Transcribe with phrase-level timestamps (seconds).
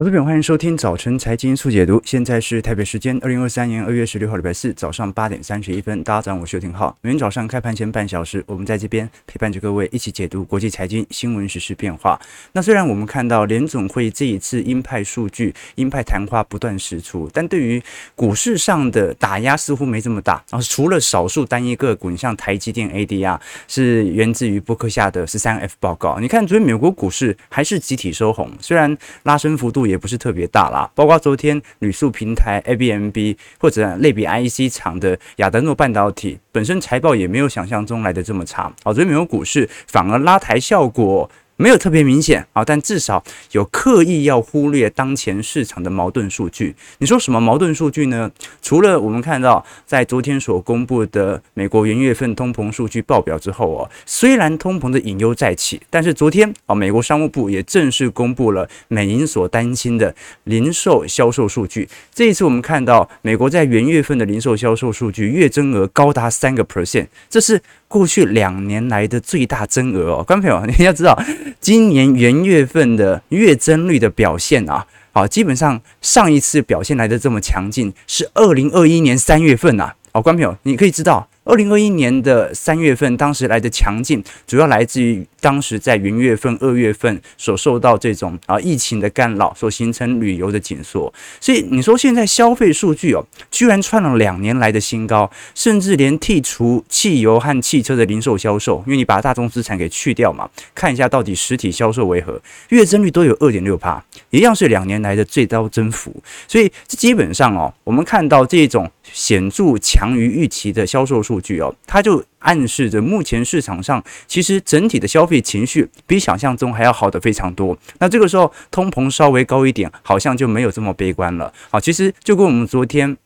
[0.00, 2.00] 我是边，欢迎收听早晨财经速解读。
[2.06, 6.02] 现在是台北时间二零二三年二月十六号礼拜四早上八点三十一分。
[6.02, 6.96] 大家早上好，我是邱廷浩。
[7.02, 12.18] 每天早上开盘前半小时，我们在这边陪伴着各位一起解读国际财经新闻、时事变化。
[12.52, 17.82] 那虽然我们看到联总会这一次鹰派数据、鹰派谈话不断释出，但对于
[18.14, 20.42] 股市上的打压似乎没这么大。
[20.50, 23.38] 然后除了少数单一个股，你像台积电 ADR
[23.68, 26.18] 是源自于波克下的十三 F 报告。
[26.18, 29.89] 你看昨天美国股市还是集体收红，虽然拉升幅度。
[29.90, 41.30] 也不是特别大啦，包括昨天铝塑平台 ABMB 或者类比 I E C 厂的亚德诺半导体，本身财报也没有想象中来的这么差，好，所以美国股市反而拉抬效果。
[41.60, 46.74] 没有特别明显啊，但至少有刻意要忽略当前市场的矛盾数据。
[46.96, 48.30] 你说什么矛盾数据呢？
[48.62, 60.14] 除了我们看到在昨天所公布的美国元月份通膨数据报表之后哦，虽然通膨的隐忧再起，但是昨天啊，美国商务部也正式公布了美银所担心的
[60.44, 61.86] 零售销售数据。
[62.14, 70.22] 这一次我们看到美国在元月份的零售销售数据月增额高达三个 percent，这是过去两年来的最大增额哦。
[70.22, 71.20] 观众朋友， 你要知道。
[71.60, 81.28] 今年元月份的月增率的表现啊，好，基本上上一次表现来的这么强劲是二零二一年三月份呐，好，观众朋友，你可以知道。
[81.50, 91.12] 二零二一年的三月份，当时来的强劲，主要来自于当时在元月份、二月份所受到这种啊疫情的干扰，所形成旅游的紧缩。
[91.40, 106.14] 所以你说现在消费数据哦，居然创了两年来的新高，甚至连剔除汽油和汽车的零售销售，因为你把大宗资产给去掉嘛，看一下到底实体销售为何，月增率都有二点六趴，一样是两年来的最高增幅。
[106.46, 111.39] 所以这基本上哦，我们看到这种显著强于预期的销售数。
[111.40, 117.76] 数据哦，它就暗示着目前市场上其实整体的消费情绪比想象中还要好得非常多。
[117.98, 121.52] 那这个时候通膨稍微高一点，好像就没有这么悲观了。
[121.70, 123.16] 好，其实就跟我们昨天。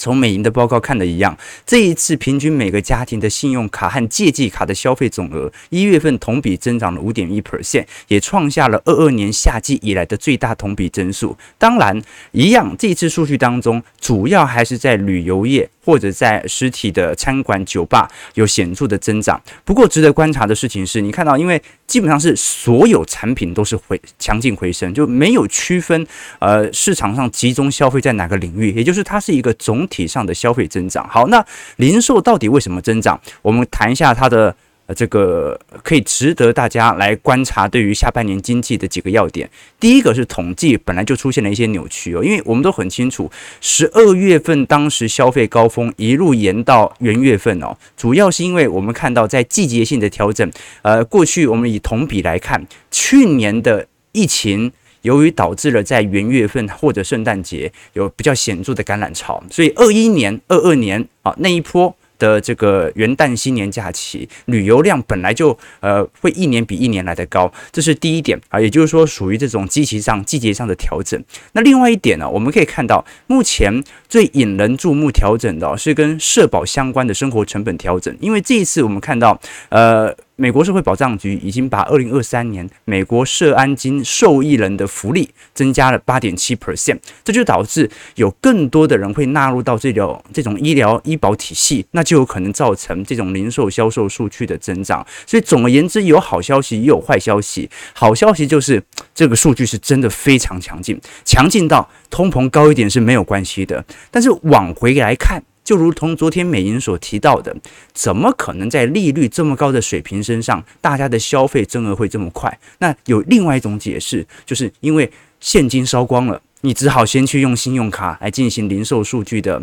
[0.00, 1.36] 从美银的报告看的一样，
[1.66, 11.36] 这一次平均每个家庭的信用卡和借记卡的消费总额，一月份同比增长了五点一 percent，也创下了二二年夏季以来的最大同比增速。
[11.58, 19.40] 当然，一样这一次数据当中，主要还是在旅游业或者在实体的餐馆、酒吧有显著的增长。
[19.64, 26.06] 不过，值得观察的事情是，你看到，因为基本上是所有产品都是回强劲回升，就没有区分
[26.40, 29.88] 呃市场上集中消费在哪个领域，也就是它是一个总。
[29.88, 31.42] 体上的消费增长，好，那
[31.76, 33.18] 零售到底为什么增长？
[33.40, 34.54] 我们谈一下它的
[34.88, 39.48] 呃这个可以值得大家来观察，对于下半年经济的几个要点。
[39.78, 50.50] 第一个是统计本来就出现了一些扭曲哦，因为我们都很清楚，十二月份当时消费高峰一路延到元月份哦，主要是因为我们看到在季节性的调整，
[50.82, 54.72] 呃，过去我们以同比来看，去年的疫情。
[55.02, 71.22] 由于导致了在元月份或者圣诞节有比较显著的感染潮，所以二一年、二二年啊那一波的这个元旦新年假期旅游量本来就呃会一年比一年来的高，这是第一点啊，也就是说属于这种季节上季节上的调整。
[71.52, 79.40] 那另外一点呢，我们可以看到目前最引人注目调整的是跟社保相关的生活成本调整，因为这一次我们看到
[79.70, 80.14] 呃。
[80.40, 95.04] 美国社会保障局已经把二零二三年美国社安金受益人的福利增加了八点七 percent，这就导致有更多的人会纳入到这种这种医疗医保体系，那就有可能造成这种零售销售数据的增长。
[95.26, 97.68] 所以总而言之，有好消息也有坏消息。
[97.92, 98.80] 好消息就是
[99.12, 103.84] 这个数据是真的非常强劲，强劲到通膨高一点是没有关系的。
[104.12, 105.42] 但是往回来看。
[105.68, 107.54] 就如同昨天美银所提到的，
[107.92, 112.58] 怎么可能在利率这么高的水平身上，大家的消费增额会这么快？
[112.78, 119.62] 那有另外一种解释，就是因为现金烧光了，你只好先去用信用卡来进行零售数据的。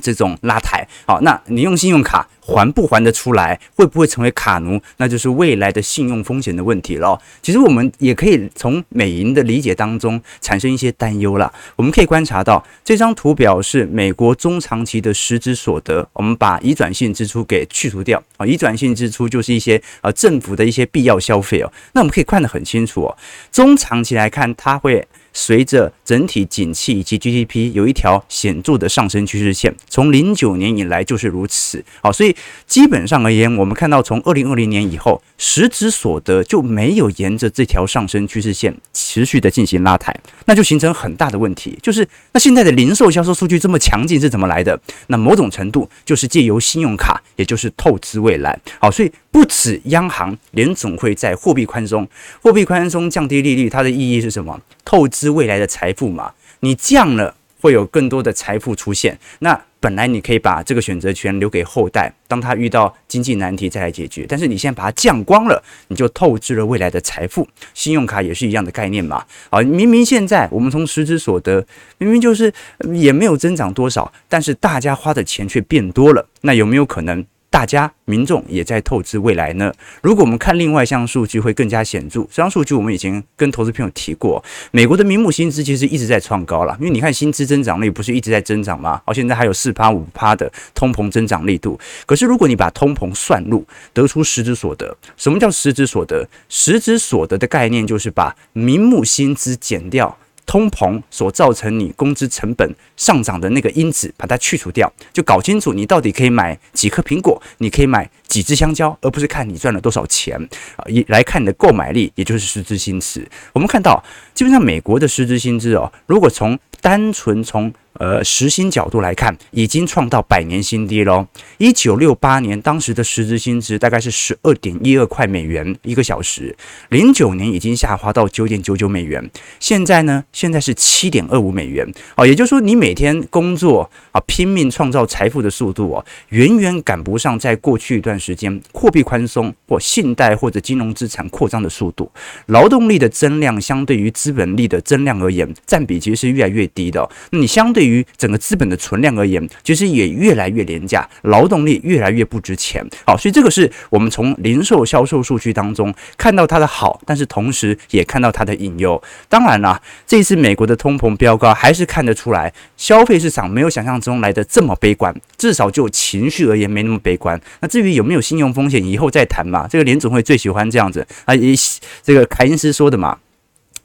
[0.00, 3.58] 这种拉抬，好，那你用信用卡还不还得出来？
[3.76, 4.80] 会不会成为卡奴？
[4.96, 7.20] 那就是未来的信用风险的问题了。
[7.40, 11.52] 其实我们也可以从美银的理解当中产生一些担忧了。
[11.76, 21.72] 我们可以观察到，这张图表是美国中长期的实质所得，我们把移转性支出给去除掉啊，移转性支出就是一些呃政府的一些必要消费哦。
[21.92, 23.16] 那我们可以看得很清楚哦，
[23.52, 25.06] 中长期来看，它会。
[25.32, 31.84] 随着整体景气以及 GDP 有一条显著的上升趋势线，从零九年以来就是如此。
[32.02, 32.34] 好，所以
[32.66, 40.14] 基本上而言，我们看到从二零二零年以后，实质所得就没有沿着这条上升趋势线持续的进行拉抬，
[40.46, 44.78] 那就形成很大的问题，就是那现在的零售销售数据这么强劲是怎么来的？
[45.08, 48.58] 那某种程度就是借由信用卡，也就是透支未来。
[48.78, 52.06] 好，所以不止央行联总会在货币宽松，
[52.42, 54.60] 货币宽松降低利率，它的意义是什么？
[54.84, 57.34] 透支未来的财富嘛，你降了。
[57.62, 59.16] 会有更多的财富出现。
[59.38, 64.26] 那本来你可以把这个选择权留给后代，当他遇到经济难题再来解决。
[64.28, 67.46] 但是你现在把它降光了，你就透支了未来的财富。
[67.72, 69.24] 信用卡也是一样的概念嘛。
[69.48, 71.64] 啊，明明现在我们从实质所得，
[71.98, 72.52] 明明就是
[72.92, 76.28] 也没有增长多少，但是大家花的钱却变多了。
[76.40, 77.24] 那有没有可能？
[77.52, 79.70] 大家民众也在透支未来呢。
[80.00, 82.22] 如果我们看另外一项数据，会更加显著。
[82.22, 86.74] 这项数据我们已经跟投资朋友提过，美国的名目薪资其实一直在创高了。
[86.80, 89.02] 因为你看薪资增长率不是一直在增长吗？
[89.04, 91.78] 而现在还有四趴五趴的通膨增长力度。
[92.06, 93.62] 可是如果你把通膨算入，
[93.92, 96.26] 得出实质所得，什么叫实质所得？
[96.48, 100.16] 实质所得的概念就是把名目薪资减掉。
[100.44, 110.36] 通膨所造成你工资成本上涨的那个因子，把它去除掉，就搞清楚你到底可以买几颗苹果，你可以买几只香蕉，而不是看你赚了多少钱
[110.76, 113.26] 啊，一来看你的购买力，也就是实质薪资。
[113.52, 114.02] 我们看到，
[114.34, 121.26] 基本上美国的实质薪资哦，如果从单纯从呃，时薪角度来看，已经创到百年新低喽。
[121.58, 126.56] 一九六八年，当时的实质薪资大概是十二点一二块美元一个小时，
[126.88, 129.30] 零九年已经下滑到九点九九美元，
[129.60, 131.86] 现在呢，现在是七点二五美元。
[132.16, 142.10] 哦，也就是说，你每天工作啊，拼命创造财富的速度哦，远远赶不上在过去一段时间货币宽松或信贷或者金融资产扩张的速度。
[142.46, 147.08] 劳动力的增量相对于资本力的增量而言，占比其实是越来越低的。
[147.30, 152.80] 那你相对对于整个资本的存量而言，其实也越来越廉价，劳动力越来越不值钱。
[153.04, 159.02] 好，所以这个是我们从零售销售数据当中看到它的好，但是同时也看到它的隐忧。
[159.28, 167.40] 当然了，这次美国的通膨飙高，还是看得出来消费市场没有想象中来的这么悲观，至少就情绪而言没那么悲观。
[167.58, 169.66] 那至于有没有信用风险，以后再谈嘛。
[169.66, 171.56] 这个联总会最喜欢这样子啊，以
[172.04, 173.18] 这个凯恩斯说的嘛。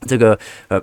[0.05, 0.79] 这个呃，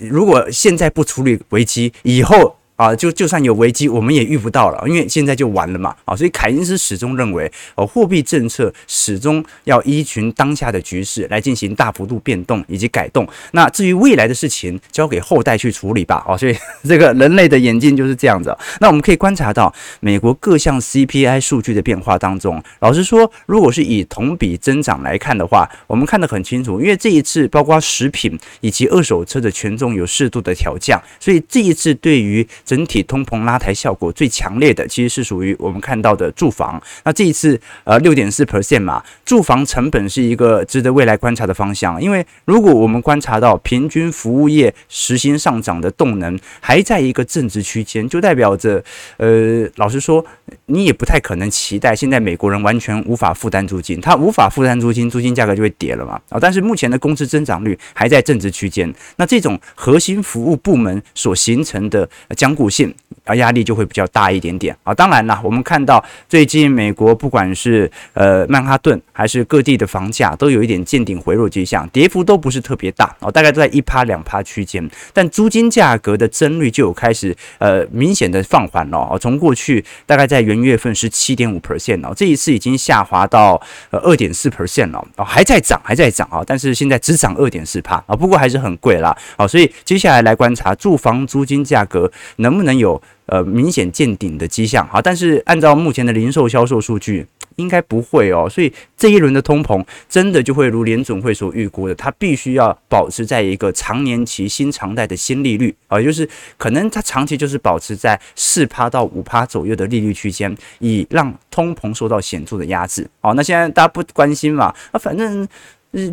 [0.00, 2.55] 如果现在不处理危机，以后。
[2.76, 5.96] 啊，就就算有危机，我们也遇不到了，因为现在就完了嘛。
[6.04, 13.26] 啊，所以凯恩斯始终认为，哦，货币政策始终要依循当下的局势来进行大幅度变动以及改动。
[13.52, 16.22] 那至于未来的事情，交给后代去处理吧。
[16.28, 18.56] 哦，所以这个人类的眼睛就是这样子。
[18.80, 36.82] 那我们可以观察到美国各项 CPI 数据的变化当中，老实说，如果是以同比增长来看的话，我们看得很清楚，因为这一次包括食品以及二手车的权重有适度的调降，所以这一次对于整体通膨拉抬效果最强烈的，其实是属于我们看到的住房。
[37.04, 42.02] 那这一次，呃，六点四 percent 嘛，住房成本是一个值得未来观察的方向。
[42.02, 48.82] 因为如果我们观察到平均服务业实行上涨的动能还在一个正值区间，就代表着，
[49.18, 50.24] 呃，老实说，
[50.66, 56.20] 你也不太可能期待现在美国人完全无法负担租金，他无法负担租金，租金价格就会跌了嘛。
[56.30, 62.92] 啊，但是目前的工资增长率还在正值区间，那这种核心服务部门所形成的将固性
[63.24, 64.94] 啊，压力就会比较大一点点啊。
[64.94, 74.88] 当然了，我们看到最近美国不管是呃曼哈顿还是各地的房价都有一点见顶回落迹象，跌幅都不是特别大哦，大概都在一趴两趴区间。
[75.12, 83.60] 但租金价格的增率就有开始呃明显的放缓了哦，从过去大概在元月份是七点五 percent 哦，这一次已经下滑到
[83.90, 92.10] 呃二点四 percent 了哦，还在涨还在涨啊，但是现在只涨二点四趴啊，不过还是很贵啦好，所以接下来来观察住房租金价格。
[92.46, 94.86] 能不能有呃明显见顶的迹象？
[94.86, 97.26] 好，但是按照目前的零售销售数据，
[97.56, 98.48] 应该不会哦。
[98.48, 113.04] 所以这一轮的通膨真的就会如联总会所预估的，它必须要保持在一个长年期新常态的新利率啊，就是可能它长期就是保持在四趴到五趴左右的利率区间，以让通膨受到显著的压制。
[113.20, 114.72] 好，那现在大家不关心嘛？
[114.92, 115.48] 啊，反正。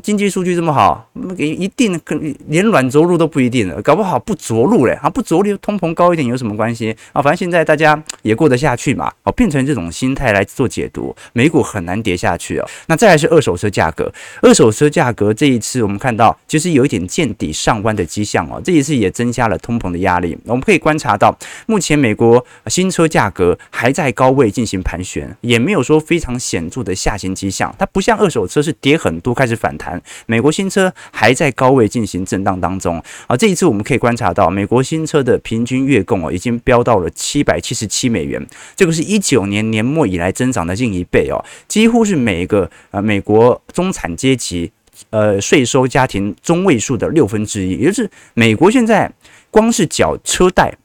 [0.01, 5.09] 经济数据这么好，给一定可连软着陆都不一定了，搞不好不着陆嘞啊！
[5.09, 7.21] 不着陆，通膨高一点有什么关系啊？
[7.21, 9.11] 反正现在大家也过得下去嘛。
[9.23, 12.65] 哦，变成这种心态来做解读，美股很难跌下去哦。
[12.87, 14.09] 那再来是二手车价格，
[14.41, 18.61] 二手车价格这一次我们看到其实有一点见底上弯的迹象哦。
[18.63, 20.37] 这一次也增加了通膨的压力。
[20.45, 27.75] 我们可以观察到，目前美国新车价格还在高位进行盘旋，也没有说非常显著的下行迹象。
[27.77, 29.72] 它不像二手车是跌很多开始反。
[29.73, 33.01] 反弹，美国新车还在高位进行震荡当中。
[33.27, 44.71] 啊，这一次我们可以观察到，美国新车的平均月供哦，已经飙到了七百七十七美元，这个是一九年年末以来增长的近一倍哦，几乎是每一个呃美国中产阶级
[45.09, 49.11] 呃税收家庭中位数的六分之一，也就是美国现在
[49.49, 50.75] 光是缴车贷。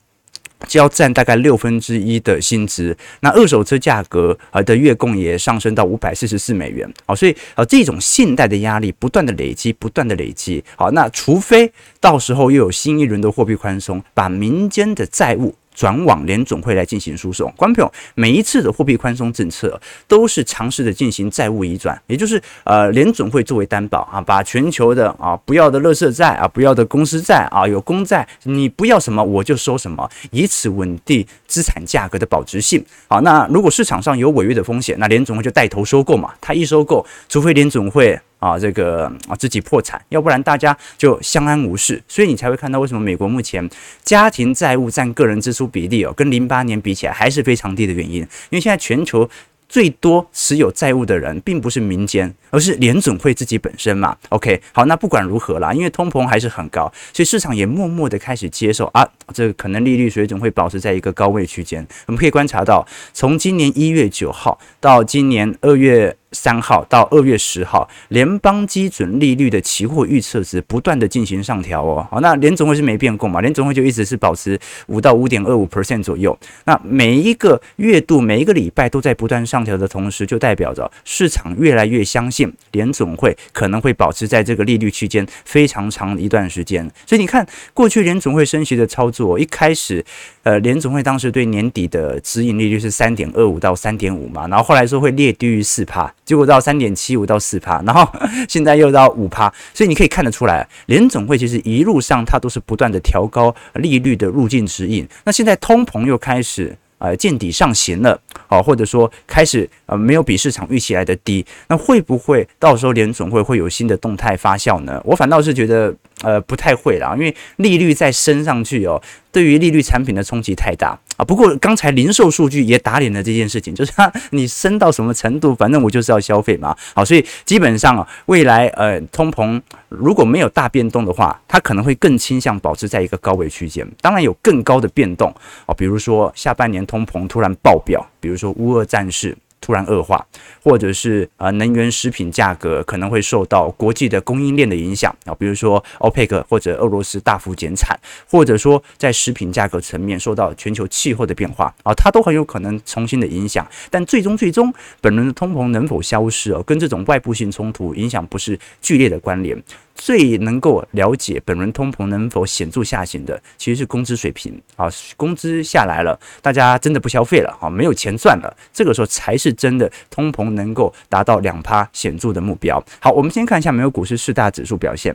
[0.66, 15.54] 就要占大概六分之一的薪资，那二手车价格啊的月供也上升到五百四十四美元，好，所以啊这种信贷的压力不断的累积，不断的累积，好，那除非到时候又有新一轮的货币宽松，把民间的债务。
[15.78, 32.84] 转往联总会来进行输送，观众朋友，每一次的货币宽松政策都是尝试着进行债务移转，也就是呃联总会作为担保啊，把全球的啊不要的垃圾债啊，不要的公司债啊，有公债，你不要什么我就收什么，以此稳定资产价格的保值性。
[33.08, 38.16] 好，那如果市场上有违约的风险，那联总会就带头收购嘛，他一收购，除非联总会。
[38.38, 43.68] 啊，这个啊自己破产，要不然大家就相安无事，所以你才会看到为什么美国目前
[44.04, 49.28] 家庭债务占个人支出比例哦，跟零八年比起来还是非常低的原因，因为现在全球。
[49.68, 54.16] 最多持有债务的人，并不是民间，而是联总会自己本身嘛。
[54.30, 61.86] OK，好，那不管如何啦，因为通膨还是很高，所以市场也默默的开始接受啊，这个可能利率水准会保持在一个高位区间。
[62.06, 72.06] 我们可以观察到，从今年一月九号到今年二月三号到二月十号，联邦基准利率的期货预测值不断的进行上调哦。
[72.10, 73.40] 好，那联总会是没变过嘛？
[73.42, 76.36] 联总会就一直是保持五到五点二五 percent 左右。
[76.64, 79.58] 那每一个月度、每一个礼拜都在不断上。
[79.68, 86.88] 调的同时，就代表着市场越来越相信联总会可能会保持在这个利率区间非常长一段时间。
[87.04, 90.02] 所以你看，过去联总会升息的操作，一开始，
[90.44, 98.06] 呃，联总会当时对年底的指引利率是三点二五到三点五嘛，然后后来说会略低于四趴，结果到三点七五到四趴，然后
[98.46, 99.50] 现在又到五趴。
[99.72, 105.08] 所以你可以看得出来，联总会其实一路上它都是不断的调高利率的入境指引。
[105.24, 106.76] 那现在通膨又开始。
[107.00, 115.00] 呃，见底上行了，好，或者说开始呃没有比市场预期来的低，那会不会到时候联总会会有新的动态发酵呢？
[115.04, 120.98] 我反倒是觉得呃不太会啦，因为利率再升上去哦，对于利率产品的冲击太大。
[121.16, 126.76] 啊，不过刚才零售数据也打脸了这件事情，就是它你升到什么程度，反正我就是要消费嘛。
[126.94, 133.84] 好，所以基本上啊，未来呃通膨如果没有大变动的话，它可能会更倾向保持在一个高位区间。
[134.00, 135.34] 当然有更高的变动
[135.66, 139.36] 啊，比如说下半年通膨突然爆表，比如说乌俄战事。
[139.60, 140.24] 突然恶化，
[140.62, 147.98] 或者是呃能源食品价格可能会受到国际的供应链的影响啊，比如说 OPEC 或者俄罗斯大幅减产，
[148.28, 153.66] 或者说在食品价格层面受到全球气候的变化啊，它都很有可能重新的影响。
[153.90, 159.60] 但最终最终，本轮的通膨能否消失哦，跟这种外部性冲突影响不是剧烈的关联。
[159.98, 172.82] 最能够了解本轮通膨能否显著下行的，其实是工资水平啊，工资下来了，大家真的不消费了啊，没有钱赚了，这个时候才是真的通膨能够达到两趴显著的目标。
[173.00, 175.14] 好，我们先看一下美国股市四大指数表现。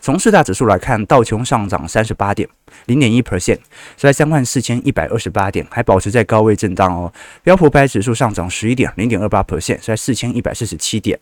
[0.00, 2.48] 从四大指数来看，道琼上涨三十八点，
[2.86, 3.58] 零点一 percent，
[3.96, 7.12] 在三万四千一百二十八点，还保持在高位震荡哦。
[7.42, 11.18] 标普百指数上涨十一点，零点二八 percent，在四千一百四十七点。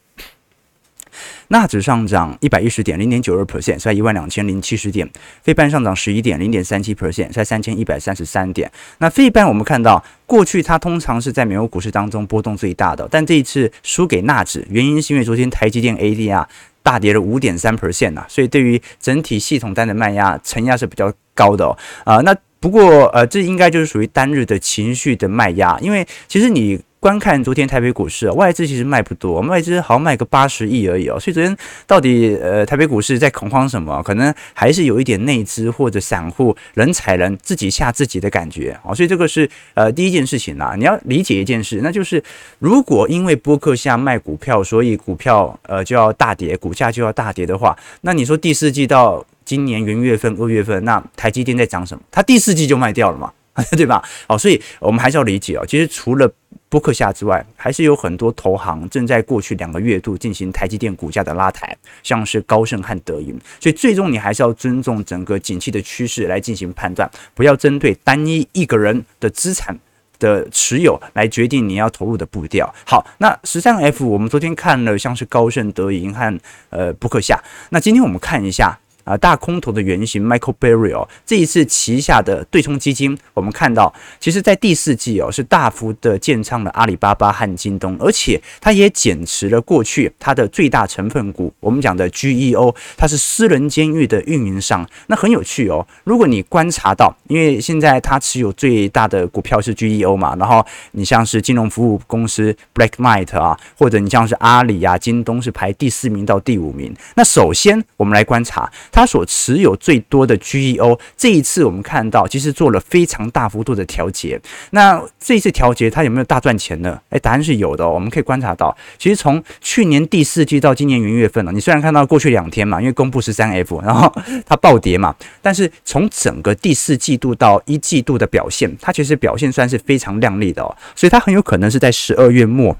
[1.49, 5.09] 纳指上涨一百一十点，零点九二 percent，在一万两千零七十点。
[5.43, 8.71] 费半上涨十一点，零点三七 percent，在三千一百三十三点。
[8.99, 16.47] 那费半我们看到，过去它通常是在美国股市当中波动最大的，但这一次输给纳指，原因是因为昨天台积电 ADR
[16.83, 21.77] 大跌了五点三 percent 呐，所以对于整体系统单的卖压承压是比较高的哦。
[22.05, 26.81] 啊、呃，那不过呃，这应该就是属于单日的情绪的卖压，因为其实你。
[27.03, 31.19] 观看昨天台北股市，外资其实卖不多，外资好像卖个八十亿而已哦。
[31.19, 31.55] 所以昨天
[31.85, 34.01] 到底呃台北股市在恐慌什么？
[34.05, 38.95] 可能还是有一点内资或者散户人踩人，自己吓自己的感觉啊。
[38.95, 40.77] 所以这个是呃第一件事情啦。
[40.79, 42.23] 你要理解一件事，那就是
[42.61, 52.05] 如果因为波克夏卖股票，所以股票呃就要大跌，股价就要大跌的话，那你说第四季到今年元月份、二月份，那台积电在涨什么？
[52.13, 53.33] 它第四季就卖掉了嘛，
[53.77, 54.01] 对吧？
[54.29, 55.67] 好，所以我们还是要理解哦。
[55.67, 56.33] 其实除了
[56.73, 63.39] 波克夏之外，还是有很多投行正在过去两个月度进行台积电股价的拉抬，像是高盛和德银。
[63.61, 69.79] 所以最终你还是要尊重整个景气的趋势来进行判断，不要针对单一一个人的资产
[70.19, 72.75] 的持有来决定你要投入的步调。
[72.87, 77.39] 好，那十三 F 我们昨天看了像是高盛、德银和呃波克夏，
[77.69, 94.87] 那今天我们看一下啊大空头的原型 Michael Burry 哦，这一次旗下的对冲基金，我们看到，其实在第四季哦是大幅的建仓了阿里巴巴和京东，而且它也减持了过去它的最大成分股，我们讲的 GEO，它是私人监狱的运营商。
[95.07, 106.95] 那很有趣哦，如果你观察到，因为现在它持有最大的股票是 GEO 嘛，然后你像是金融服务公司 Black Knight 啊，或者你像是阿里啊、京东是排第四名到第五名。
[107.15, 114.41] 那首先我们来观察它所持有最多的 GEO，这一次我们看到其实做了非常大幅度的调节。
[114.71, 117.01] 那这一次调节它有没有大赚钱呢？
[117.09, 117.91] 诶，答案是有的哦。
[117.91, 124.15] 我们可以观察到，其实从去年第四季到今年元月份了，你虽然看到过去两天嘛，因为公布十三 F，然后
[124.47, 130.77] 它暴跌嘛，但是从整个第四季度到一季度的表现，它其实表现算是非常亮丽的哦。
[130.95, 132.77] 所以它很有可能是在十二月末。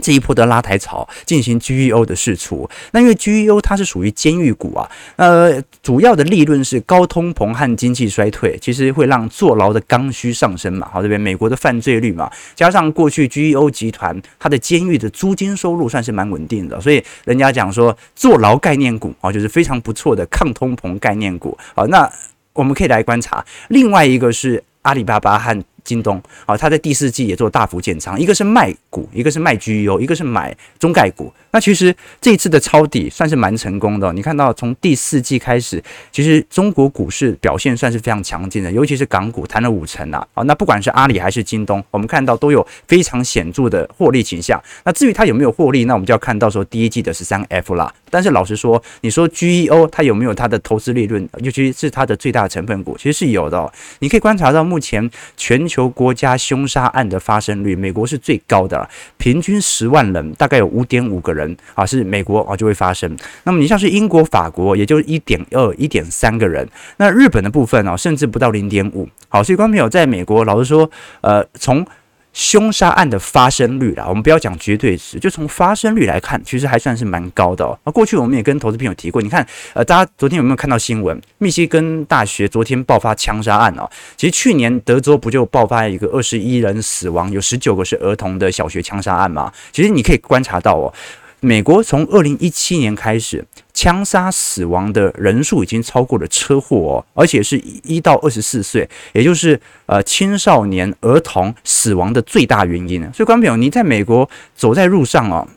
[0.00, 10.88] 这一波的拉抬潮进行 GEO 的释出，那因为 GEO 它是属于监狱股啊，呃，主要的利润是高通膨和经济衰退，其实会让坐牢的刚需上升嘛。
[10.92, 21.56] 好，这边美国的犯罪率嘛，加上过去 GEO 集团它的监狱的租金收入算是蛮稳定的，所以人家讲说坐牢概念股啊，就是非常不错的抗通膨概念股。
[21.74, 22.10] 好，那
[22.52, 25.62] 我们可以来观察，另外一个是阿里巴巴和。
[25.84, 31.32] 京东啊，它在第四季也做大幅建仓，一个是卖股，一个是卖 GEO，一个是买中概股。
[31.52, 34.12] 那其实这一次的抄底算是蛮成功的。
[34.12, 35.82] 你看到从第四季开始，
[36.12, 40.26] 其实中国股市表现算是非常强劲的，尤其是港股弹了五成啊。
[40.34, 44.62] 啊，那不管是阿里还是京东，我们看到都有非常显著的获利倾向。
[44.84, 47.92] 那至于它有没有获利，那我们就要看到说第一季的十三 F 啦。
[48.08, 53.72] 但是老实说，你说 GEO 它有没有它的投资利润，尤其是它的最大成分股，其实是有的哦。
[53.98, 63.16] 你可以观察到目前全球国家凶杀案的发生率，美国是最高的，平均十万人大概有五点五个人啊，是美国啊就会发生。
[63.44, 66.68] 那么你像是英国、法国，也就一点二、一点三个人。
[66.96, 69.08] 那日本的部分啊，甚至不到零点五。
[69.28, 71.86] 好，所以观众朋友在美国，老实说，呃，从
[72.32, 77.78] 凶杀案的发生率啦，我们不要讲绝对值，就从发生率来看，其实还算是蛮高的哦。
[77.84, 81.20] 那过去我们也跟投资朋友提过，你看，呃，大家昨天有没有看到新闻？
[81.38, 83.88] 密西根大学昨天爆发枪杀案哦。
[84.16, 89.52] 其实去年德州不就爆发一个二十一人死亡，有十九个是儿童的小学枪杀案吗？
[89.72, 90.92] 其实你可以观察到哦。
[91.40, 103.02] 美国从二零一七年开始，枪杀死亡的人数已经超过了车祸哦，而且是一到二十四岁，也就是呃青少年儿童死亡的最大原因。
[103.12, 105.48] 所以，观众朋友，你在美国走在路上哦，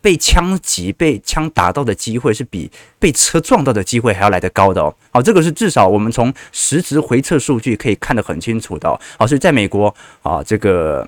[0.00, 4.94] 被枪击、被枪打到的机会是比被车撞到的机会还要来得高的哦。
[5.10, 8.98] 好，这个是至少我们从实质回测数据可以看得很清楚的哦。
[9.18, 11.06] 好，所以在美国啊，这个。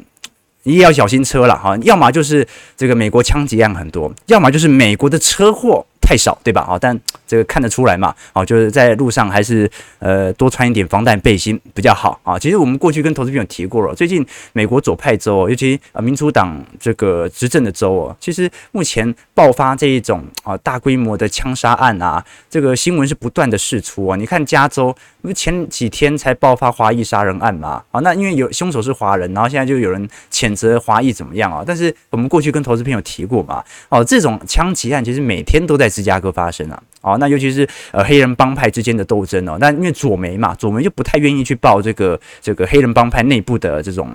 [0.67, 6.61] 你也要小心车了哈，要么就是这个美国枪击案很多，要么就是美国的车祸太少，对吧？
[6.63, 12.39] 啊，但这个看得出来嘛，啊，就是在路上还是呃多穿一点防弹背心比较好啊。
[12.39, 24.17] 其实我们过去跟投资朋友提过了，最近美国左派州，尤其啊民主党这个执政的州哦，其实目前爆发这一种啊大规模的枪杀案啊，这个新闻是不断的释出啊。
[24.17, 24.95] 你看加州。
[25.23, 27.83] 不是前几天才爆发华裔杀人案嘛？
[27.91, 31.65] 啊，那因为有凶手是华人，然后现在就有人谴责华裔怎么样啊？
[31.67, 36.83] 但是我们过去跟投资朋友提过嘛，哦，这种枪击案其实每天都在芝加哥发生啊。
[37.01, 44.11] 哦，那尤其是呃黑人帮派之间的斗争哦，那因为左媒嘛，左媒就不太愿意去报这个这个黑人帮派内部的这种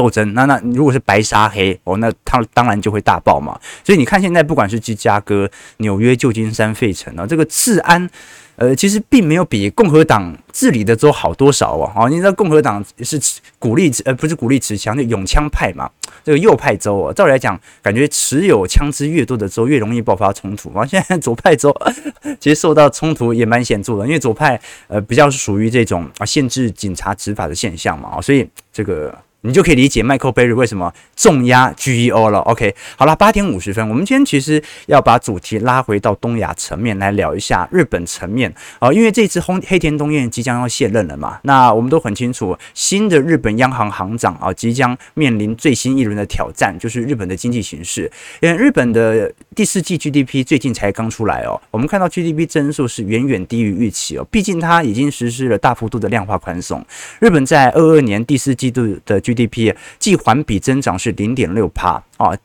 [0.00, 0.32] 斗争。
[0.32, 3.58] 那那如果是白杀黑哦，那他当然就会大爆嘛。
[3.84, 8.08] 所以你看现在不管是芝加哥、纽约、旧金山、费城啊，这个治安。
[8.56, 11.90] 呃，其实并没有比共和党治理的州好多少哦。
[11.94, 13.18] 好，你知道共和党是
[13.58, 15.90] 鼓励呃，不是鼓励持枪，就拥枪派嘛。
[16.22, 20.70] 这个右派州哦，照理来讲，感觉持有枪支越多的州越容易爆发冲突。
[20.78, 21.74] 啊，现在左派州
[22.38, 28.20] 其实受到冲突也蛮显著的，因为左派呃比较是属于这种啊限制警察执法的现象嘛啊。
[28.20, 29.16] 所以这个。
[29.42, 32.40] 你就可以理解 Michael Burry 为什么重压 GEO 了。
[32.40, 48.10] OK，好了，八点五十分，我们今天其实要把主题拉回到东亚层面来聊一下日本层面啊，因为这次黑田东彦即将要卸任了嘛，那我们都很清楚，新的日本央行行长啊即将面临最新一轮的挑战，就是日本的经济形势。
[48.40, 56.84] 因为日本的第四季 GDP 最近才刚出来哦，我们看到 GDP 增速是远远低于预期哦，毕竟它已经实施了大幅度的量化宽松。
[57.20, 62.36] 日本在二二年第四季度的 GDP 季环比增长是零点六趴啊，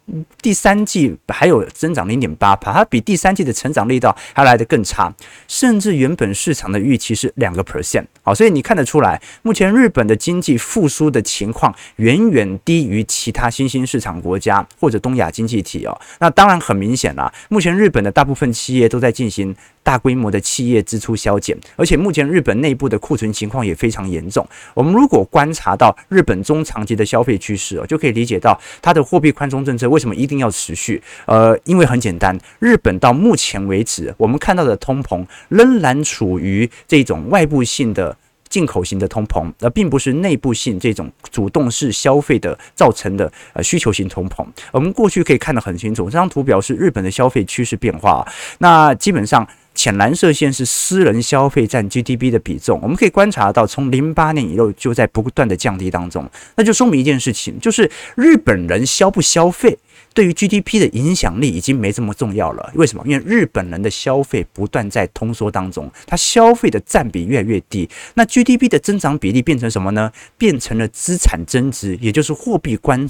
[0.41, 5.13] 第三季还有增长零点八趴，它比第三季的成长力道还来得更差，
[5.47, 15.99] 甚至原本市场的预期是两个 percent 啊，所以你看得出来，目前日本的经济复苏的情况远远低于其他新兴市场国家或者东亚经济体哦。
[16.19, 24.45] 那当然很明显啦，目前日本的大部分企业都在进行大规模的企业支出削减，而且目前日本内部的库存情况也非常严重。
[24.73, 30.99] 我们如果观察到日本中长期的消费趋势哦，就可以理解到它的货币宽松政策为什么一定要持续。
[31.27, 38.17] 呃，因为很简单，日本到目前为止，我们看到的通膨仍然处于这种外部性的。
[38.47, 44.45] 进口型的通膨，而并不是内部性这种主动式消费的造成的呃需求型通膨。
[44.71, 48.25] 我们过去可以看得很清楚，这张图表示日本的消费趋势变化。
[48.59, 56.27] 那基本上浅蓝色线是私人消费占 GDP 的比重，我们可以观察到，从零八年以后就在不断的降低当中。
[56.55, 59.77] 那就说明一件事情，就是日本人消不消费，
[60.13, 62.71] 对于 GDP 的影响力已经没这么重要了。
[62.75, 63.03] 为什么？
[63.05, 67.87] 因为日本人的消费不断在通缩当中，它消费的占比越来越低。
[68.13, 70.11] 那 GDP 的增长比例变成什么呢？
[70.37, 73.07] 变成了资产增值，也就是货币宽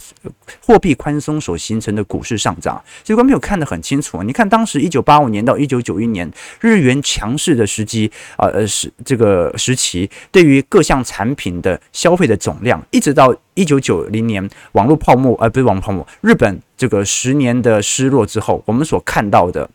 [0.65, 2.81] 货币宽松所形成的股市上涨。
[3.03, 4.23] 所以，观众朋友看得很清楚。
[4.23, 13.35] 你看，当时一九八五年到一九九一年日元强势的时机啊，呃，时这个时期，对于各项产品的消费的总量，一直到。
[13.57, 19.69] 一九九零年网络泡沫，呃、不是网络泡沫，日本这个十年的失落之后，我们所看到的。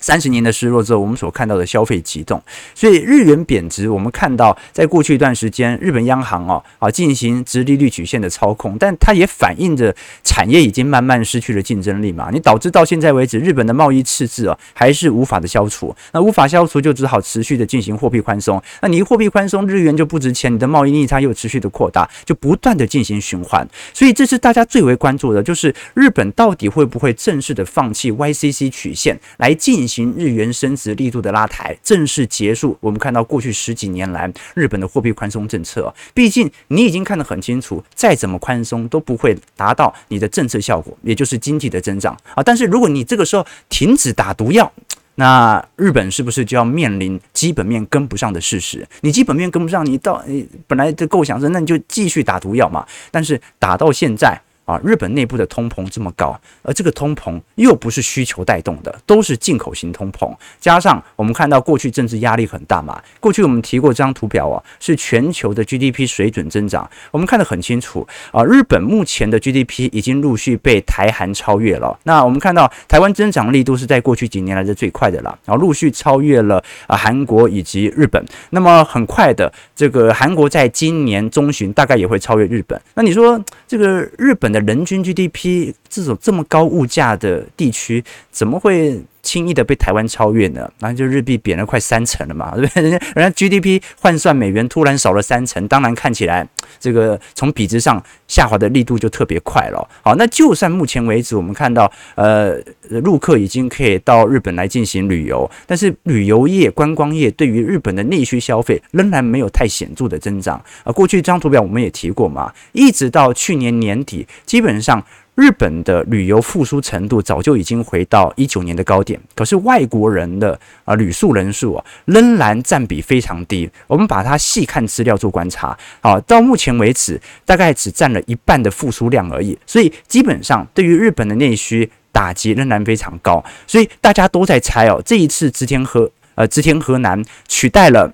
[0.00, 2.42] 三十年的失落之后，我们所看到的消费急动，
[2.74, 3.88] 所以日元贬值。
[3.88, 12.30] 我们看到，在过去一段时间，日本央行哦啊进行直利率曲线的操控，但它也反映着产业已经慢慢失去了竞争力嘛。
[12.32, 15.94] 你导致到现在为止，日本的贸易赤字啊还是无法的消除。
[16.12, 18.62] 那无法消除，就只好持续的进行货币宽松。
[18.80, 23.68] 那你一货币宽松，日元就不值钱，你的贸易逆差又持续的扩大，就不断的进行循环。
[23.92, 30.14] 所以这是大家最为关注的，就是日本到底会不会正式的放弃 YCC 曲线来进行行。
[30.16, 32.76] 日元升值力度的拉抬正式结束。
[32.80, 42.42] 我们看到过去十几年来日本的货币宽松政策，毕竟你已经看得很清楚，再怎么宽松都不会达到你的政策效果，也就是经济的增长啊。
[42.42, 44.70] 但是如果你这个时候停止打毒药，
[45.16, 48.86] 那日本是不是就要面临基本面跟不上的事实？
[49.00, 52.86] 你基本面跟不上，你到你本来的构想是，那你就继续打毒药嘛。
[53.10, 54.40] 但是打到现在。
[54.70, 60.32] 啊，日本内部的通膨这么高，而这个通膨又不是需求带动的，都是进口型通膨。
[60.60, 68.44] 加上我们看到过去政治压力很大嘛，过去我们提过这张图表啊，是全球的 GDP 水准增长，我们看得很清楚啊。
[68.44, 71.98] 日本目前的 GDP 已经陆续被台韩超越了。
[72.04, 78.24] 那我们看到台湾增长力度是在过去几年来的最快的了，然后陆续超越了啊韩国以及日本。
[78.50, 82.80] 那么很快的，这个韩国在今年中旬大概也会超越日本。
[82.94, 84.59] 那你说这个日本的？
[84.60, 90.70] 人均 GDP 这种这么高物价的地区，怎么会轻易的被台湾超越呢？
[90.78, 92.82] 然后就日币贬了快三成了嘛， 对不对？
[92.82, 96.46] 人家人家 GDP 换算美元突然少了三成，当然看起来
[96.78, 99.88] 这个从比值上下滑的力度就特别快了。
[100.02, 102.56] 好，那就算目前为止我们看到，呃，
[103.02, 110.62] 陆客已经可以到日本来进行旅游，但是旅游业、观光业对于日本的内需消费仍然没有太显著的增长。
[110.84, 115.04] 啊，过去这张图表我们也提过嘛，一直到去年年底，基本上。
[115.40, 123.68] 日本的旅游复苏程度早就已经回到一九年的高点，可是外国人的啊旅宿人数啊仍然占比非常低。
[123.86, 129.58] 我们把它细看资料做观察，啊，到目前为止大概只占了一半的复苏量而已。
[129.64, 133.42] 所以基本上对于日本的内需打击仍然非常高。
[133.66, 138.12] 所以大家都在猜哦，这一次植田和呃植田和男取代了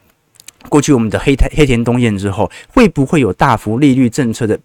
[0.69, 4.57] 过去我们的黑田黑田东彦之后，会不会有大幅利率政策的？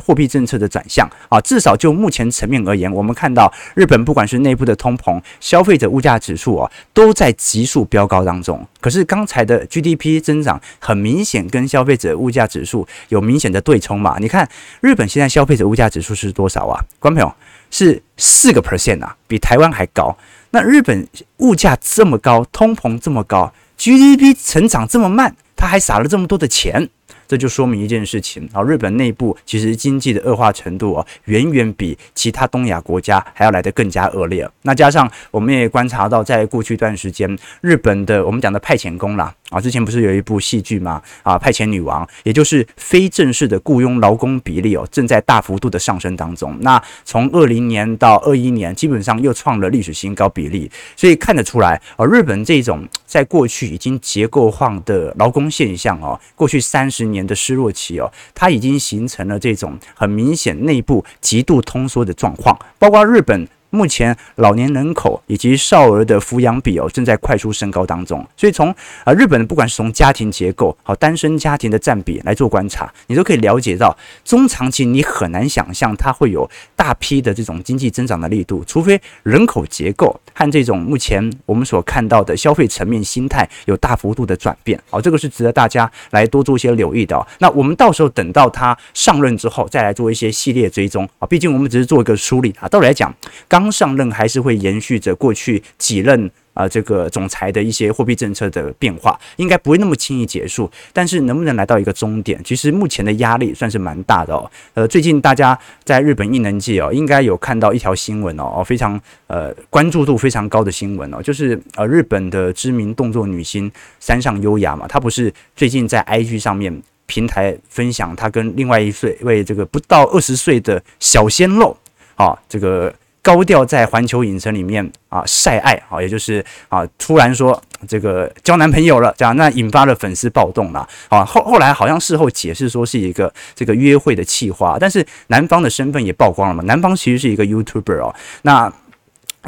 [0.00, 8.66] 货币政策的转向啊，至少就目前层面而言，我们看到日本不管是内部的通膨、消费者物价指数啊，都在急速飙高当中。
[8.80, 14.16] 可是刚才的 GDP 增长很明显跟消费者物价指数有明显的对冲嘛？
[14.18, 14.48] 你看
[14.80, 16.80] 日本现在消费者物价指数是多少啊？
[16.98, 17.34] 观众朋友
[17.70, 20.16] 是四个 percent 啊，比台湾还高。
[20.50, 26.90] 那日本物价这么高，通膨这么高，GDP 成长这么慢，他还撒了这么多的钱。
[27.30, 34.50] 这就说明一件事情啊，日本内部其实经济的恶化程度啊，远远比其他东亚国家还要来得更加恶劣。
[34.62, 39.32] 那加上我们也观察到，在过去一段时间，日本的我们讲的派遣工啦。
[39.50, 41.02] 啊，之前不是有一部戏剧吗？
[41.24, 46.56] 啊，派遣女王，也就是非正式的雇佣劳工比例哦，正在大幅度的上升当中。
[46.60, 50.70] 那从二零年到二一年，基本上又创了历史新高比例。
[50.96, 63.48] 所以看得出来，而日本这种在过去已经结构化的劳工现象哦，过去三十年的失落期哦，它已经形成了这种很明显内部极度通缩的状况，包括日本。
[63.72, 87.26] 目前老年人口以及少儿的抚养比哦正在快速升高当中，所以从啊日本不管是从家庭结构好单身家庭的占比来做观察，你都可以了解到中长期你很难想象它会有大批的这种经济增长的力度，除非人口结构和这种目前我们所看到的消费层面心态有大幅度的转变，好，这个是值得大家来多做一些留意的。
[87.38, 93.14] 那我们到时候等到他上任之后再来做一些系列追踪啊，毕竟我们只是做一个梳理啊，到底来讲。
[93.48, 100.70] 刚上任还是会延续着过去几任啊这个总裁的一些货币政策的变化，应该不会那么轻易结束。
[100.92, 104.50] 但是能不能来到一个终点，其实目前的压力算是蛮大的哦。
[104.74, 121.76] 呃，最近大家在日本艺能界哦，应该有看到一条新闻哦，非常呃关注度非常高的新闻哦，就是呃日本的知名动作女星三上优雅嘛，她不是最近在 IG 上面平台分享她跟另外一岁位这个不到二十岁的小鲜肉
[122.16, 122.92] 啊这个。
[123.22, 131.24] 高调在环球影城里面啊晒爱啊，也就是啊突然说这个交男朋友了，这样那引发了粉丝暴动了啊。
[131.24, 136.62] 后后来好像事后解释说是一个这个约会的企划，但是男方的身份也曝光了嘛。
[136.64, 138.14] 男方其实是一个 YouTuber 哦。
[138.42, 138.72] 那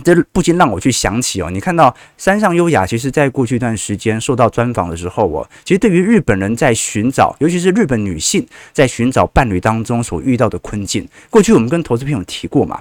[0.05, 12.81] 这不禁让我去想起哦，你看到山上优雅，其实在过去一段时间受到专访的时候哦，其实对于日本人在寻找，尤其是日本女性在寻找伴侣当中所遇到的困境，过去我们跟投资朋友提过嘛。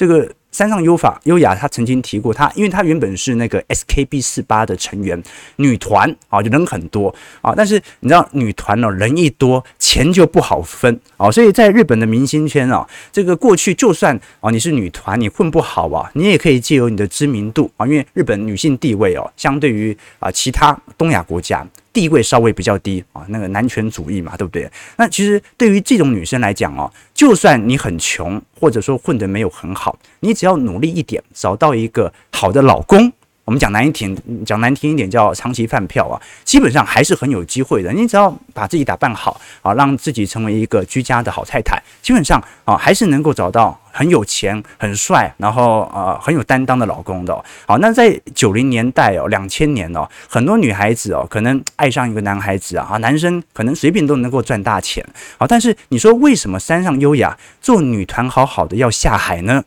[0.00, 5.22] 这个山上优法优雅，她曾经提过，她因为她原本是那个 SKB 四八的成员，
[5.56, 21.66] 女团啊，就人很多啊，但是你知道女团哦，人一多，钱就不好分啊，所以在日本的明星圈啊，这个过去就算啊你是女团，你混不好啊，你也可以借由你的知名度啊，因为日本女性地位哦，相对于啊其他东亚国家。
[22.00, 24.66] 地位稍微比较低啊，那个男权主义嘛，对不对？
[24.96, 33.12] 那其实对于这种女生来讲哦，就算你很穷，或者说混得没有很好，你只要努力一点，找到一个好的老公。
[33.50, 37.92] 我们讲难听，讲难听一点叫长期饭票啊，基本上还是很有机会的。
[37.92, 47.44] 你只要把自己打扮好啊，让自己成为一个居家的好太太，基本上啊还是能够找到很有钱、很帅，然后呃很有担当的老公的。
[47.66, 55.04] 好，那在九零年代哦，两千年哦，很多女孩子哦可能爱上一个男孩子啊，男生可能随便都能够赚大钱。
[55.36, 59.64] 好，但是你说为什么山上优雅做女团好好的要下海呢？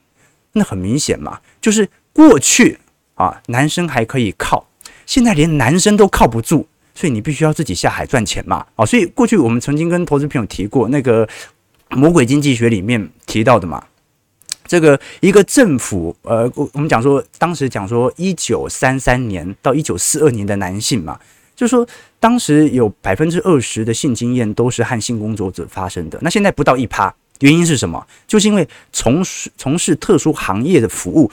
[0.54, 2.80] 那很明显嘛，就是过去。
[3.16, 4.68] 啊，男生还可以靠，
[5.06, 8.66] 现在连男生都靠不住，所以你必须要自己下海赚钱嘛。
[8.76, 11.28] 啊，所以过去我们曾经跟投资朋友提过，那个
[11.90, 13.84] 魔鬼经济学里面提到的嘛，
[14.66, 21.20] 这个一个政府，呃，我们讲说，当时讲说一九三三年到一九四二年的男性嘛，
[21.56, 21.88] 就说
[22.20, 28.04] 当时有百分之二十的性经验都是和性工作者发生的，那现在不到一趴，原因是什么？
[28.28, 31.30] 就是因为从事从事特殊行业的服务。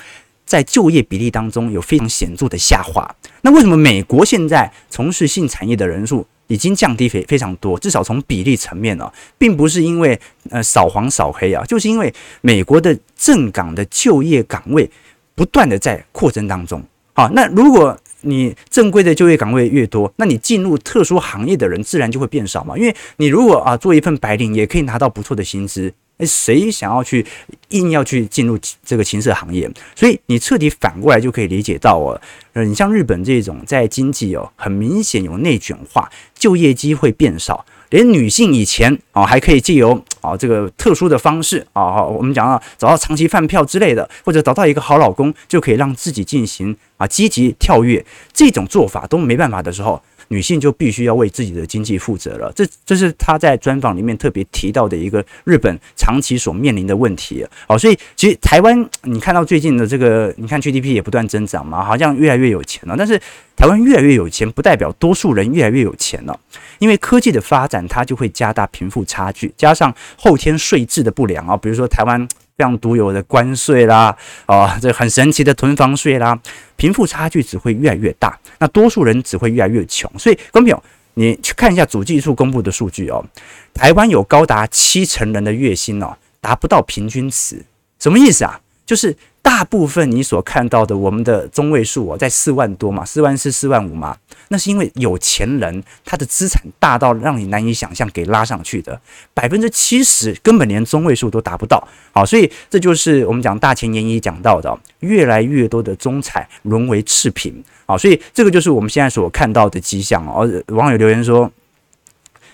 [0.51, 3.09] 在就业比例当中有非常显著的下滑。
[3.43, 7.79] 那为什么美国现在从事性产业的人数已经降低非非常多？
[7.79, 9.09] 至少从比例层面呢，
[9.39, 10.19] 并不是因为
[10.51, 14.91] 呃扫黄扫黑啊，就是因为美国的正岗的就业岗位
[15.37, 16.83] 不断的在扩增当中。
[17.13, 22.77] 好，那如果你正规的就业岗位越多，那你进入特殊行业的人自然就会变少嘛。
[22.77, 25.95] 因为你如果啊做一份白领，也可以拿到不错的薪资。
[26.27, 27.25] 谁想要去
[27.71, 29.71] 硬要去进入这个情色行业？
[29.95, 32.21] 所以你彻底反过来就可以理解到哦，
[32.53, 50.03] 呃，你像日本这种在经济哦很明显有内卷化，就业机会变少，连女性以前啊还可以借由啊这个特殊的方式啊，我们讲到找到长期饭票之类的，或者找到一个好老公，就可以让自己进行啊积极跳跃，这种做法都没办法的时候。
[50.33, 57.45] 女性就必须要为自己的经济负责了，这这是他在专访里面特别提到的一个日本长期所面临的问题。
[57.67, 62.95] 好，所以其实台湾，你看到最近的这个，你看 GDP 也不断增长嘛，好像越来越有钱了。
[62.97, 63.21] 但是
[63.61, 66.41] 台湾越来越有钱，不代表多数人越来越有钱了，
[66.79, 72.27] 因为科技的发展，它就会加大贫富差距，加上后天税制的不良啊，比如说台湾。
[72.57, 76.39] 这样独有的关税啦，啊，这很神奇的囤房税啦，
[76.77, 80.11] 贫富差距只会越来越大，那多数人只会越来越穷。
[80.19, 80.83] 所以，观众朋友，
[81.15, 83.25] 你去看一下主计处公布的数据哦，
[83.73, 87.65] 台湾有高达七成人的月薪哦，达不到平均值，
[87.99, 88.61] 什么意思啊？
[88.85, 89.17] 就是。
[89.43, 94.17] 大部分你所看到的我们的中位数哦，在四万多嘛，四万四、四万五嘛，
[94.49, 99.01] 那是因为有钱人他的资产大到让你难以想象，给拉上去的
[99.35, 101.87] 百分之七十根本连中位数都达不到。
[102.13, 107.63] 好，所以这就是我们讲大前研一讲到的，越来越多的中产沦为次贫。
[107.87, 110.49] 好，所以这个就是我们现在所看到的迹象哦。
[110.69, 111.51] 网友留言说，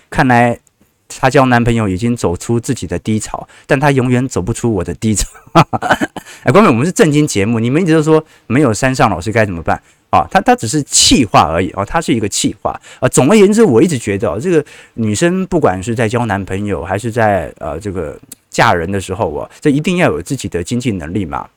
[0.09, 0.57] 看来
[1.07, 5.27] 她交男朋友已经走出自己的低潮，但她永远走不出我的低潮。
[6.43, 10.27] 哎，观众，我们是正经节目，你们一直都说没有山上老师该怎么办啊？
[10.29, 13.07] 她她只是气话而已啊，她是一个气话啊。
[13.09, 14.63] 总而言之，我一直觉得啊，这个
[14.95, 18.17] 女生不管是在交男朋友还是在呃这个
[18.49, 21.47] 嫁人的时候啊，这一定要有自己的经济能力嘛。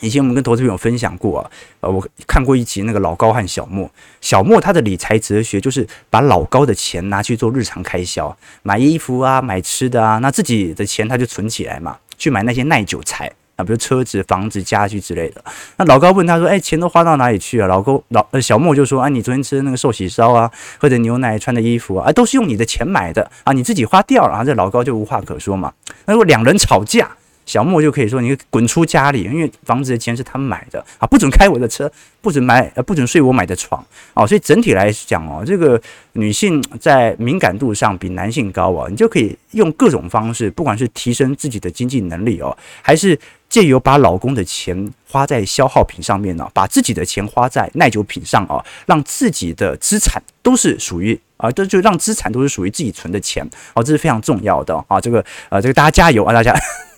[0.00, 15.42] 以前我们跟投资朋友分享过啊，呃，我看过一集那个老高和小莫，小莫他的理财哲学就是把老高的钱拿去做日常开销，买衣服啊，买吃的啊，那自己的钱他就存起来嘛，去买那些耐久财啊，比如车子、房子、家具之类的。
[15.76, 25.72] 那老高问他说：“哎，钱都花到哪里去啊？”老高老小莫就说：“啊，你昨天吃的那个寿喜烧啊，喝的牛奶、穿的衣服啊，都是用你的钱买的啊，你自己花掉了。”啊，这老高就无话可说嘛。
[26.04, 27.08] 那如果两人吵架，
[27.46, 34.26] 小莫就可以说：“你滚出家里，因为房子的钱是他买的啊，不准开我的车，不准买，呃，不准睡我买的床哦。
[34.26, 35.80] 所以整体来讲哦，这个
[36.12, 54.98] 女性在敏感度上比男性高啊，你就可以用各种方式，不管是提升自己的经济能力哦，还是借由把老公的钱花在消耗品上面呢，把自己的钱花在耐久品上啊，让自己的资产都是属于。”啊，这就让资产都是属于自己存的钱，哦，这是非常重要的啊。
[54.98, 56.54] 这个呃，这个大家加油啊，大家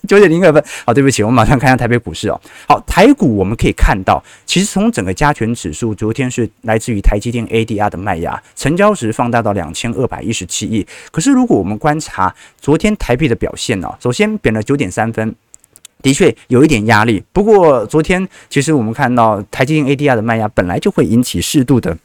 [0.06, 0.64] 九点零二分。
[0.84, 2.40] 好，对不起，我们马上看一下台北股市哦。
[2.68, 10.86] 好，台股我们可以看到，其实从整个加权指数，昨天是来自于台积电 ADR 的卖压，成交值放大到两千二百一十七亿。
[11.10, 15.34] 可是如果我们观察昨天台币的表现呢，首先贬了九点三分，
[16.02, 17.24] 的确有一点压力。
[17.32, 21.98] 不过昨天其实我们看到台积电 ADR 的卖压本来就会引起适度的。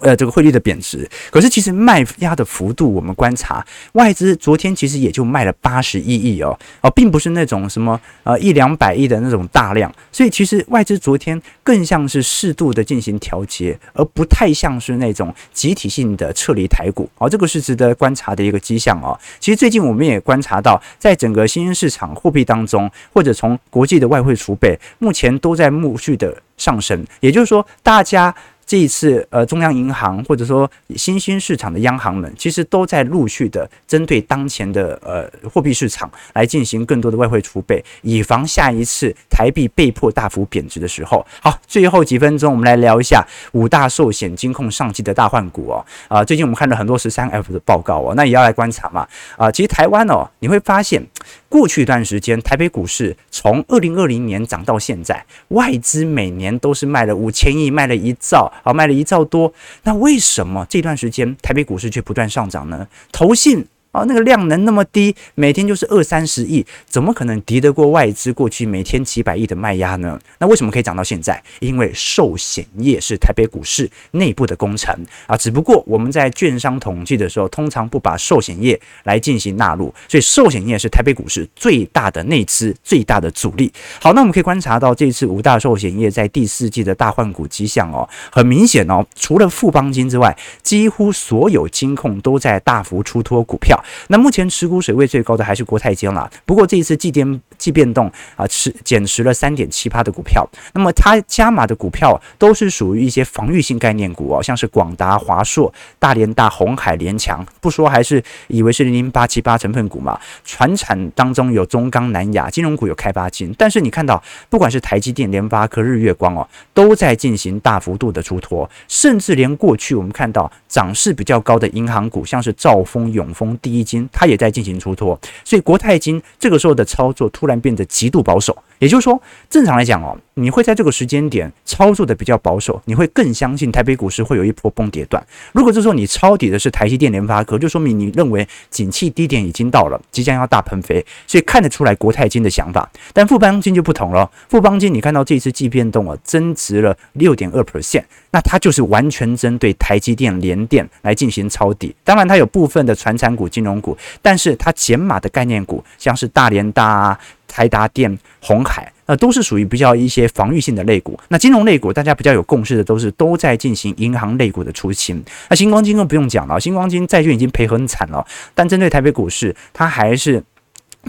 [0.00, 19.16] 呃，这个汇率的贬值，可是其实卖压的幅度，我们观察外资昨天其实也就卖了八十一亿哦，哦，并不是那种什么呃一两百亿的那种大量，所以其实外资昨天更像是适度的进行调节，而不太像是那种集体性的撤离台股哦，这个是值得观察的一个迹象哦。
[19.38, 28.34] 其实最近我们也观察到，在整个新兴市场货币当中，或者从国际的外汇储备，目前都在陆续的上升，也就是说，大家。
[28.66, 41.24] 这一次，呃，中央银行或者说新兴市场的央行们，其实都在陆续的针对当前的呃货币市场来进行更多的外汇储备，以防下一次台币被迫大幅贬值的时候。
[41.40, 45.84] 好，最后几分钟，我们来聊一下五大寿险金控上季的大换股哦。
[46.08, 49.06] 啊、最近我们看了很多十三 F 的报告哦，那也要来观察嘛。
[49.36, 51.04] 啊、其实台湾哦，你会发现
[51.48, 58.52] 过去一段时间台北股市从二零二零年涨到现在，外资每年都是卖了五千亿，卖了一兆。
[58.62, 62.86] 啊，卖了一兆多，那为什么这段时间台北股市却不断上涨呢？
[63.12, 63.66] 投信。
[63.94, 70.18] 哦，那个量能那么低，每天就是二三十亿，怎么可能敌得过外资过去每天几百亿的卖压呢？
[70.38, 71.40] 那为什么可以涨到现在？
[71.60, 74.92] 因为寿险业是台北股市内部的工程
[75.28, 83.72] 啊，只不过我们在券商统计的时候，通常不把寿险业来进行纳入，所以寿险业是台北股市最大的内资、最大的阻力。
[84.00, 93.80] 好，那我们可以观察到这次五大寿险业在第四季的大换股迹象哦，很明显哦，除了富邦金之外，几乎所有金控都在大幅出脱股票。
[94.08, 100.46] 那目前持股水位最高的还是国泰金了，不过这一次祭奠即变动啊，持减持了三点七八的股票。
[100.72, 110.18] 那么它加码的股票都是属于一些防御性概念股哦，像是广达、华硕、大连大、鸿海、联强，不说还是以为是零零八七八成分股嘛。
[110.44, 128.56] 传产当中有中钢、南亚，金融股有开发金，但是你看到不管是台积电、联发科、日月光哦，都在进行大幅度的出脱，甚至连过去我们看到涨势比较高的银行股，像是兆丰、永丰、第一金，它也在进行出脱，所以国泰金这个时候的操作突突然变得极度保守。
[128.78, 135.24] 也就是说，正常来讲哦，你会在这个时间点操作的比较保守，你会更相信台北股市会有一波崩跌段。
[135.52, 142.90] 如果这时候你抄底的是台积电、联发科，就说明你认为景气低点已经到了，即将要大喷飞，所以看得出来国泰金的想法。
[143.12, 151.94] 但富邦金就不同了，富邦金你看到这次季变动啊，增值了六点二 percent，那它就是完全针对台积电、联电来进行抄底。
[152.02, 157.20] 当然，它有部分的传产股、金融股，但是它减码的概念股，像是大连大啊。
[157.54, 161.16] 台达电、红海，呃，都是属于比较一些防御性的类股。
[161.28, 165.22] 那金融类股，大家比较有共识的，都是都在进行银行类股的出清。
[165.48, 170.42] 那星光金更不用讲了，星光金债券已经赔很惨了，但针对台北股市，它还是。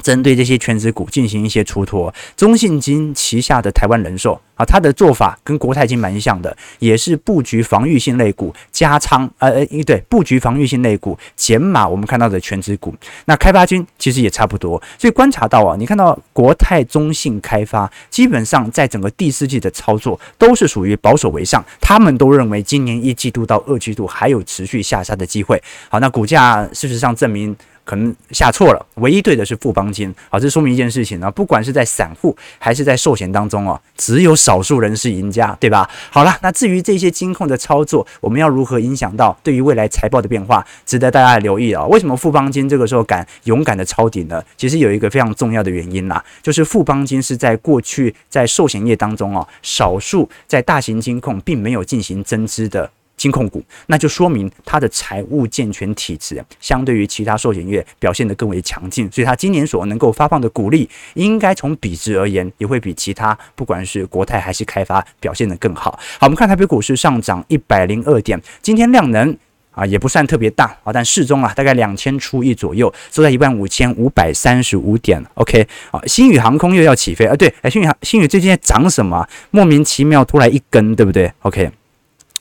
[0.02, 12.94] 针对这些权值股进行一些出脱，中信金旗下的台湾人寿啊，它的做法跟国泰金蛮像的，也是布局防御性类股加仓，呃呃，对，布局防御性类股减码我们看到的权值股。
[13.26, 25.62] 那开发金其实也差不多，所以观察到啊，你看到国泰、中信、开发基本上在整个第四季的操作都是属于保守为上，他们都认为今年一季度到二季度还有持续下杀的机会。
[25.90, 27.56] 好，那股价事实上证明。
[27.86, 30.14] 可能下错了，唯一对的是富邦金。
[30.30, 35.90] 好，这说明一件事情呢，不管是在散户还是在寿险当中哦，只有少数人是赢家，对吧？
[36.10, 41.86] 好了，那至于这些金控的操作，我们要如何影响到对于未来财报的变化，值得大家留意啊。
[41.86, 44.44] 为什么富邦金这个时候敢勇敢的抄底呢？
[44.58, 52.90] 其实有一个非常重要的原因啦，就是富邦金是在过去在寿险业当中哦，少数在大型金控并没有进行增资的。
[53.26, 65.98] 金控股，那就说明它的财务健全体质，相对于其他寿险业表现得更为强劲，所以它今年所能够发放的股利，应该从比值而言，也会比其他不管是国泰还是开发表现得更好。
[66.20, 69.36] 好，我们看台北股市上涨一百零二点，今天量能
[69.72, 75.20] 啊也不算特别大啊，但适中啊，大概两千出亿左右，收在一万五千五百三十五点。
[75.34, 79.28] OK，啊，星宇航空又要起飞啊，对，哎，星宇航星宇最近在涨什么？
[79.50, 81.72] 莫名其妙突然一根，对不对？OK。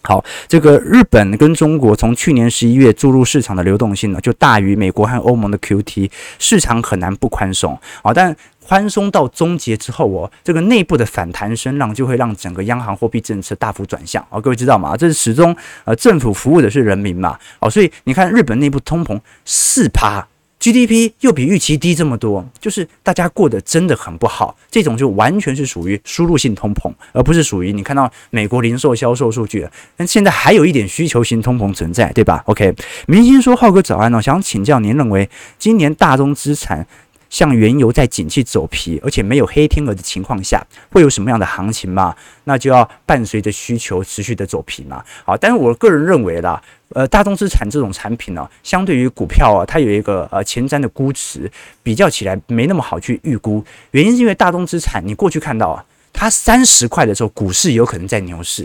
[0.07, 8.12] 好，这个日本跟中国从去年十一月注入市场的流动性呢，就大于美国和欧盟的 QT，市场很难不宽松啊。
[8.12, 8.36] 但
[8.66, 14.38] 宽松到终结之后哦，这个内部的反弹声浪就会让整个央行货币政策大幅转向啊。
[14.38, 14.94] 各位知道吗？
[14.94, 17.38] 这是始终呃政府服务的是人民嘛。
[17.61, 20.28] 哦，所以你看日本内部通膨四趴。
[20.64, 24.56] GDP 又比预期低这么多，就是大家过得真的很不好。
[24.70, 29.68] 这种就完全是属于输入性通膨，而不是属于你看到美国零售销售数据。
[29.94, 32.74] 但现在还有一点需求型通膨存在，对吧？OK，
[33.06, 36.86] 明星说浩哥早安哦，想请教您认为今年大宗资产
[37.28, 42.16] 像原油在景气走皮，而且没有黑天鹅的情况下，会有什么样的行情吗？
[42.44, 45.04] 那就要伴随着需求持续的走皮嘛。
[45.26, 46.62] 好，但是我个人认为啦。
[46.95, 51.51] 呃，大宗资产这种产品呢、相对于股票啊，它有一个呃前瞻的估值，
[51.82, 53.62] 比较起来没那么好去预估。
[53.90, 58.64] 原因是因为大宗资产，你过去看到啊，它三十块的时候，股市有可能在牛市；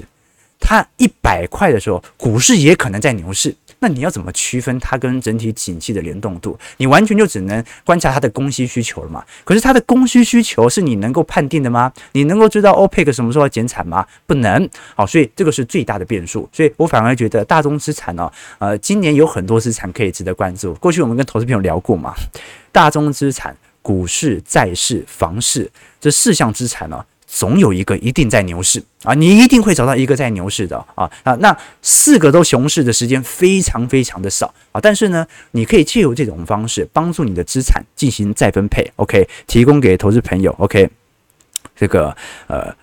[0.60, 3.56] 它一百块的时候，股市也可能在牛市。
[3.80, 6.58] 那你要怎么区分它跟整体景气的联动度？
[6.78, 9.24] 你完全就只能观察它的供需需求了嘛？
[9.44, 11.92] 可是它的供需需求是你能够判定的吗？
[12.12, 14.06] 你能够知道 OPEC 什么时候要减产吗？
[14.28, 14.70] 不能。
[14.96, 16.48] 好，所以这个是最大的变数。
[16.52, 20.74] 所以我反而觉得大宗资产呢，呃，今年有很多资产可以值得关注。
[20.76, 22.14] 过去我们跟投资朋友聊过嘛，
[22.72, 25.72] 大宗资产、股市、债市、房市
[26.02, 27.06] 这四项资产呢。
[27.32, 40.90] 总有一个一定在牛市啊，你一定会找到一个在牛市的啊啊，那四个都熊市的时间非常非常的少啊，但是呢，你可以借由这种方式帮助你的资产进行再分配，OK，提供给投资朋友，OK，
[41.76, 42.16] 这个
[42.48, 42.76] 呃，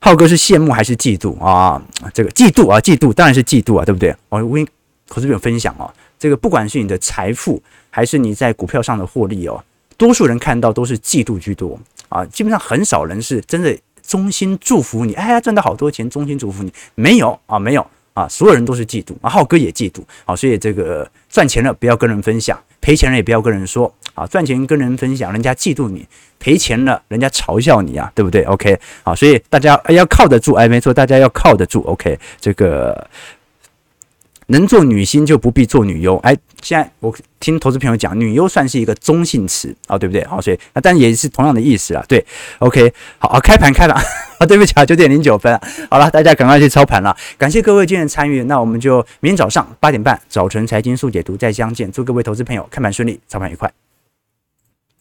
[0.00, 1.80] 浩哥是羡慕还是嫉妒啊？
[2.12, 4.14] 这个嫉妒啊，嫉妒当然是嫉妒啊，对不对？
[4.28, 4.66] 我跟
[5.06, 5.88] 投资朋友分享哦，
[6.18, 9.64] 这个不管是你的财富还是你在股票上的获利哦，
[9.96, 11.78] 多数人看到都是嫉妒居多。
[12.10, 26.02] 啊，基本上很少人是真的衷心祝福你，哎呀，赚到好多钱，衷心祝福你，没有啊，没有啊，所有人都是嫉妒啊，浩哥也嫉妒啊，所以这个赚钱了不要跟人分享，赔钱了也不要跟人说啊，赚钱跟人分享，人家嫉妒你；
[26.38, 33.08] 赔钱了，人家嘲笑你啊，对不对？OK，啊，所以大家要靠得住，哎，没错，大家要靠得住，OK，这个。
[34.46, 36.16] 能做女星就不必做女优。
[36.18, 40.24] 哎，现在我听投资朋友讲，女优算是一个中性词啊，对不对？
[40.26, 42.04] 好，所以那但也是同样的意思啊。
[42.08, 42.24] 对
[42.58, 43.94] ，OK，好，啊，开盘开了
[44.38, 45.58] 啊， 对不起啊，九点零九分，
[45.90, 47.16] 好了，大家赶快去操盘了。
[47.38, 51.90] 感谢各位今天参与，那我们就明天早上八点半早晨财经速解读再相见。
[51.90, 53.83] 祝各位投资朋友开盘顺利，操盘愉快。